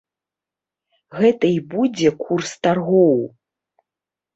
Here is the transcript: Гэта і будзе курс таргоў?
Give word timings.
Гэта 1.19 1.45
і 1.59 1.61
будзе 1.75 2.09
курс 2.25 2.49
таргоў? 2.67 3.19